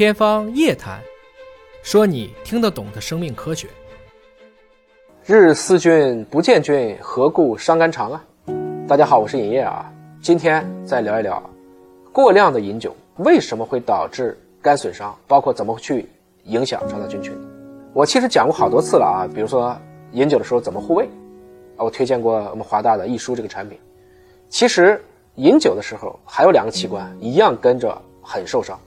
[0.00, 0.98] 天方夜谭，
[1.82, 3.68] 说你听得懂的生命科学。
[5.26, 8.24] 日思君不见君，何故伤肝肠啊？
[8.88, 9.92] 大家好，我是尹烨啊。
[10.22, 11.42] 今天再聊一聊，
[12.14, 16.08] 过量的饮酒为什么会导致肝损伤，包括怎么去
[16.44, 17.38] 影响肠道菌群。
[17.92, 19.76] 我其实讲过好多次了啊，比如说
[20.12, 21.04] 饮酒的时候怎么护胃
[21.76, 23.78] 啊，我推荐过我们华大的益舒这个产品。
[24.48, 24.98] 其实
[25.34, 28.80] 饮酒的时候还有两个器官一样跟着很受伤。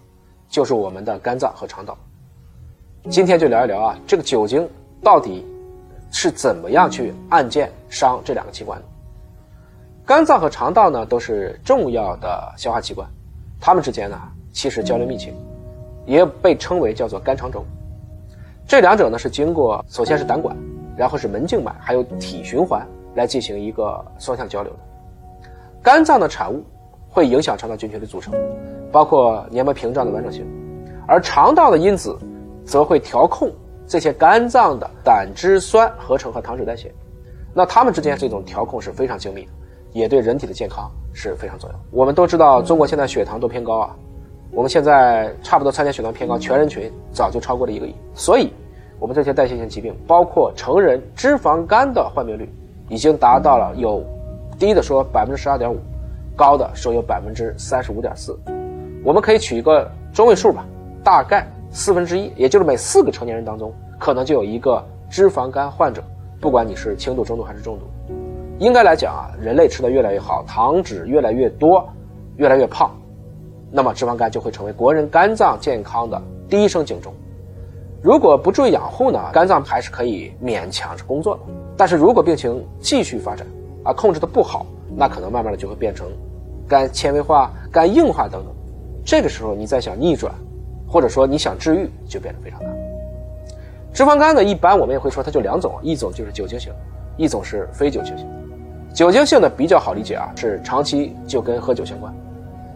[0.54, 1.97] 就是我们的肝脏和肠道。
[3.09, 4.69] 今天就聊一聊啊，这个酒精
[5.01, 5.43] 到底
[6.11, 8.86] 是怎么样去按键伤这两个器官的？
[10.05, 13.09] 肝脏和肠道呢都是重要的消化器官，
[13.59, 15.33] 它们之间呢其实交流密切，
[16.05, 17.65] 也被称为叫做肝肠轴。
[18.67, 20.56] 这两者呢是经过首先是胆管，
[20.95, 24.79] 然后是门静脉，还有体循环来进行一个双向交流的。
[25.81, 26.64] 肝脏的产物
[27.13, 28.33] 会影响肠道菌群的组成。
[28.91, 30.45] 包括黏膜屏障的完整性，
[31.07, 32.16] 而肠道的因子
[32.63, 33.52] 则会调控
[33.88, 36.94] 这些肝脏的胆汁酸合成和糖脂代谢。
[37.55, 39.52] 那它们之间这种调控是非常精密的，
[39.94, 41.75] 也对人体的健康是非常重要。
[41.89, 43.95] 我们都知道，中国现在血糖都偏高啊，
[44.52, 47.95] 我们现在差不多参加血糖偏高，全人群早就超过了一个亿。
[48.14, 48.53] 所以，
[49.00, 52.48] 我们这些代谢性疾病，包括成人脂肪肝的患病率，
[52.89, 54.03] 已经达到了有
[54.59, 55.80] 低的说百分之十二点五，
[56.36, 58.38] 高的说有百分之三十五点四。
[59.03, 60.66] 我们可以取一个中位数吧，
[61.03, 66.04] 大概四分之一，也就是每四个成年人当中，可能就有一个脂肪肝患者。
[66.39, 67.86] 不管你是轻度、中度还是重度，
[68.59, 71.88] 应该来讲啊，人类吃的越来越好，糖脂越来越多，
[72.36, 72.92] 越来越胖，
[73.72, 77.14] 那么脂肪肝就会成为国人肝脏健康的第一声警钟。
[78.02, 81.42] 如果不注意养护呢，肝脏还是可以勉强着工作的。
[81.78, 83.48] 但是如果病情继续发展，
[83.86, 86.08] 啊，控制的不好，那可能慢慢的就会变成
[86.67, 88.53] 肝纤维化、肝硬化等等。
[89.05, 90.33] 这个时候，你再想逆转，
[90.88, 92.73] 或者说你想治愈，就变得非常难。
[93.94, 96.71] 脂肪肝呢，一般我们也会说它就两种，一种就是酒精型，
[97.17, 98.27] 一种是非酒精型。
[98.93, 102.14] 酒精性的比较好理解啊，是长期就跟喝酒相关；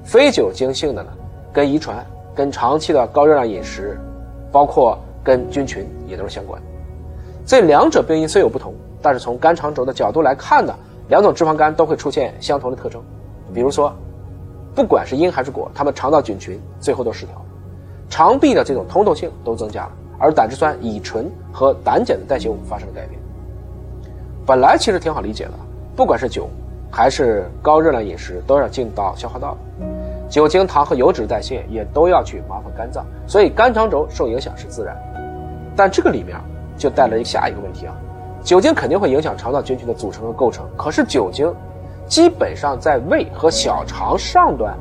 [0.03, 1.09] 非酒精性的呢，
[1.53, 3.99] 跟遗传、跟长期的高热量饮食，
[4.51, 6.61] 包括跟菌群也都是相关。
[7.45, 10.75] 这两者病因虽有不同，但是从肝肠轴的角度来看呢，
[11.07, 13.01] 两种脂肪肝都会出现相同的特征，
[13.53, 13.93] 比如说。
[14.75, 17.33] 不管是因还是果，它们肠道菌群最后都失调，
[18.09, 23.19] 肠壁的这种通透性都增加了，而胆汁酸、乙醇和胆碱的代谢物发生了改变。
[24.45, 25.53] 本来其实挺好理解的，
[25.95, 26.47] 不管是酒
[26.91, 29.57] 还是高热量饮食，都要进到消化道，
[30.29, 34.95] 酒精、糖和油脂代谢也都要去麻烦肝脏，所以肝肠轴受影响是自然。
[35.75, 36.37] 但这个里面
[36.77, 37.95] 就带来下一个问题啊，
[38.47, 41.53] 酒精肯定会影响肠道菌群的组成和构成，可是酒精。
[42.07, 44.73] 基本上在胃和小肠上端，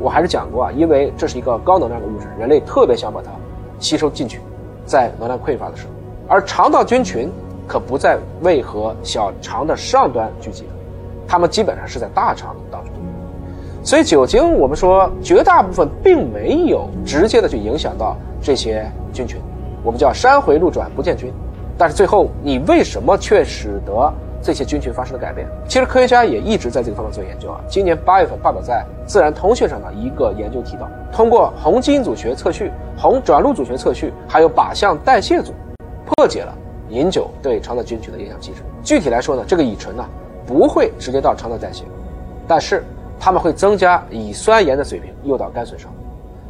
[0.00, 3.30] 我还是讲过啊，因为这是一个高能量的物质，人类特别想把它
[3.78, 4.40] 吸收进去，
[4.84, 5.92] 在能量匮乏的时候。
[6.26, 7.30] 而肠道菌群
[7.68, 10.64] 可不在胃和小肠的上端聚集，
[11.24, 12.92] 它们基本上是在大肠当中。
[13.84, 19.40] 所以酒精，我们说绝大部分并没有直接的去影响到这些菌群，
[19.84, 21.32] 我们叫山回路转不见菌。
[21.76, 24.12] 但是最后你为什么却使得？
[24.44, 27.58] 这些菌群发生了改变，其实科学家也一直在这个方面做研究啊。
[27.66, 35.54] 今年八月份发表在《自然通讯》上的一个研究提到，通过红基因组学测序、红转录组学测序，还有靶向代谢组，
[36.04, 36.54] 破解了
[36.90, 38.58] 饮酒对肠道菌群的影响机制。
[38.82, 40.04] 具体来说呢，这个乙醇呢
[40.46, 41.84] 不会直接到肠道代谢，
[42.46, 42.84] 但是
[43.18, 45.90] 它们会增加乙酸盐的水平，诱导肝损伤。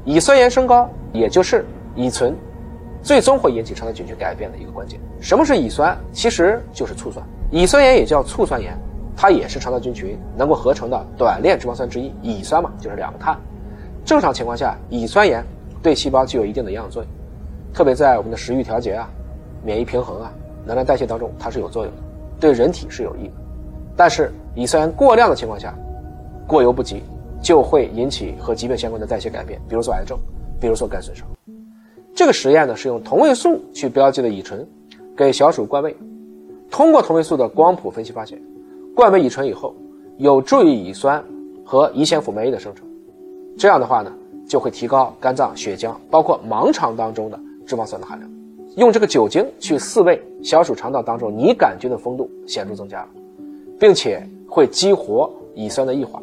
[0.05, 1.65] 乙酸盐升高，也就是
[1.95, 2.37] 乙醇，
[3.05, 4.99] 最终会引起肠道菌群改变的一个关键。
[5.21, 5.95] 什么是乙酸？
[6.11, 7.25] 其实就是醋酸。
[7.51, 8.75] 乙酸盐也叫醋酸盐，
[9.15, 12.11] 它也是肠道菌群能够合成的短链脂肪酸之一。
[12.23, 13.39] 乙酸嘛，就是两个碳。
[14.07, 15.45] 正常情况下，乙酸盐
[15.83, 17.13] 对细胞具有一定的营养作用，
[17.75, 19.07] 特别在我们的食欲调节啊、
[19.63, 20.33] 免疫平衡啊、
[20.65, 22.01] 能量代谢当中，它是有作用的，
[22.41, 23.35] 对人体是有益的。
[23.95, 25.75] 但是乙酸盐过量的情况下，
[26.47, 27.03] 过犹不及，
[27.43, 30.19] 就会引起和疾病相关的代谢改变，比如说癌症，
[30.59, 31.29] 比如说肝损伤。
[32.15, 34.65] 这个实验呢，是用同位素去标记的乙醇，
[35.17, 35.95] 给小鼠灌喂。
[36.71, 38.41] 通过同位素的光谱分析发现，
[38.95, 39.75] 灌喂乙醇以后，
[40.19, 41.23] 有助于乙酸
[41.65, 42.87] 和乙酰辅酶 A 的生成。
[43.59, 44.13] 这样的话呢，
[44.47, 48.31] 就会提高肝脏、血浆，包括盲肠当中的脂肪酸的含量。
[48.77, 53.09] 用这个酒精去饲喂小鼠肠道当中拟杆菌的丰度显著增加了，
[53.79, 56.23] 并且会激活乙酸的异化。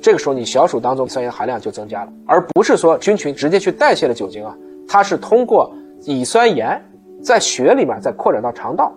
[0.00, 4.56] 这个时候，你小鼠当中酸盐含量就增加了，而不是说菌群直接去代谢了酒精啊，
[4.90, 5.72] 它是通过
[6.02, 6.82] 乙酸盐
[7.22, 8.92] 在血里面再扩展到肠道。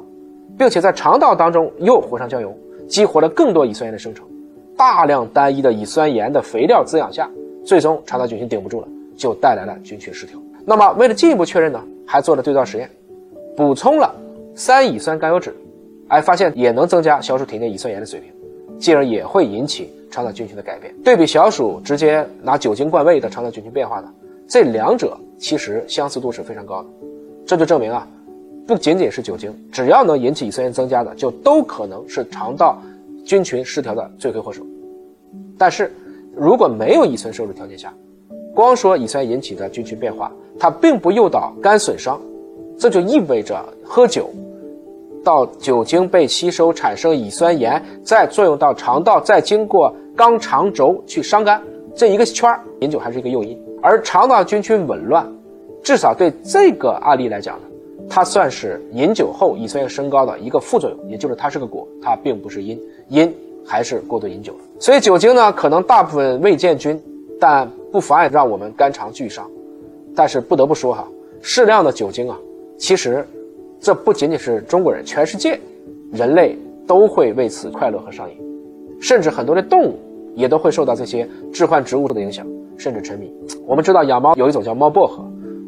[0.57, 2.55] 并且在肠道当中又火上浇油，
[2.87, 4.25] 激活了更多乙酸盐的生成。
[4.77, 7.29] 大量单一的乙酸盐的肥料滋养下，
[7.65, 8.87] 最终肠道菌群顶不住了，
[9.17, 10.39] 就带来了菌群失调。
[10.65, 12.89] 那么为了进一步确认呢，还做了对照实验，
[13.57, 14.13] 补充了
[14.55, 15.51] 三乙酸甘油酯，
[16.07, 18.31] 哎，发现也能增加小鼠体内乙酸盐的水平，
[18.79, 20.93] 进而也会引起肠道菌群的改变。
[21.03, 24.11] 对比小鼠直接拿酒精灌喂的肠道菌群变化呢，
[24.47, 26.89] 这两者其实相似度是非常高的。
[27.45, 28.07] 这就证明啊，
[28.65, 32.81] 不仅仅是酒精，只要能引起乙酸盐增加的，就都可能是肠道
[33.25, 34.65] 菌群失调的罪魁祸首。
[35.57, 35.91] 但是，
[36.33, 37.93] 如果没有乙酸摄入条件下，
[38.55, 42.17] 光说乙酸引起的菌群变化，它并不诱导肝损伤，
[42.79, 44.29] 这就意味着喝酒，
[45.25, 51.61] 到酒精被吸收产生乙酸盐，再作用到肠道，再经过肛肠轴去伤肝，
[51.93, 55.31] 这一个圈儿饮酒还是一个诱因，而肠道菌群紊乱。
[55.83, 57.63] 至少对这个案例来讲呢，
[58.09, 63.35] 它算是饮酒后乙酸盐升高的一个副作用，也就是它是个果，它并不是因，因
[63.65, 64.55] 还是过度饮酒。
[64.79, 66.97] 所以酒精呢，可能大部分未见菌，
[67.37, 69.45] 但不妨碍让我们肝肠俱伤。
[70.15, 71.05] 但是不得不说哈，
[71.41, 72.39] 适量的酒精啊，
[72.77, 73.27] 其实
[73.81, 75.59] 这不仅仅是中国人，全世界
[76.13, 76.57] 人类
[76.87, 78.37] 都会为此快乐和上瘾，
[79.01, 79.99] 甚至很多的动物
[80.33, 82.47] 也都会受到这些致幻植物的影响，
[82.77, 83.33] 甚至沉迷。
[83.65, 85.23] 我们知道养猫有一种叫猫薄荷。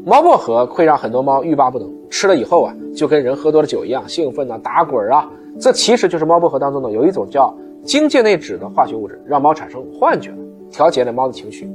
[0.05, 5.29] 猫薄荷会让很多猫欲罢不能，吃了以后啊，就跟人喝多了酒一样兴奋啊，打滚啊。
[5.59, 7.51] 这其实就是猫薄荷当中呢有一种叫
[7.83, 10.31] 精界内酯的化学物质，让猫产生幻觉，
[10.69, 11.67] 调节了猫的情绪。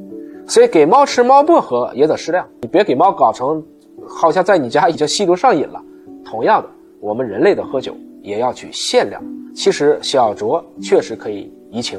[0.46, 3.62] 所以给猫吃猫薄荷也得适量，你别给猫搞成
[4.06, 5.82] 好像在你家已经吸毒上瘾了。
[6.24, 6.68] 同样的，
[7.00, 9.22] 我们人类的喝酒也要去限量。
[9.54, 11.98] 其实小酌确实可以怡情，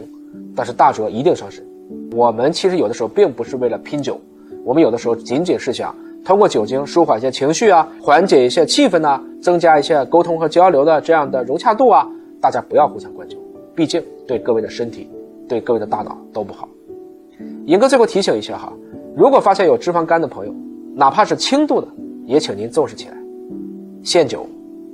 [0.56, 1.66] 但是大酌一定伤身。
[2.12, 4.19] 我们其实有的时候并不是为了拼酒，
[4.63, 5.96] 我们有的时候仅仅是想。
[6.24, 12.08] 通过酒精舒缓一些情绪啊，缓解一些气氛呐，增加一些沟通和交流的这样的融洽度啊，
[12.40, 13.40] 大家不要互相灌酒，
[13.74, 15.10] 毕竟对各位的身体、
[15.50, 16.69] 对各位的大脑都不好。
[17.66, 18.72] 尹哥最后提醒一下哈，
[19.16, 20.54] 如果发现有脂肪肝的朋友，
[20.94, 21.88] 哪怕是轻度的，
[22.28, 23.18] 也请您重视起来，
[24.04, 24.46] 限酒，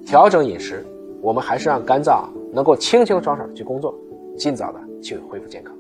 [0.06, 0.86] 调整饮食，
[1.22, 3.94] 我们还是让肝脏能够清清爽爽的去工作，
[4.38, 5.77] 尽早的去恢复健康。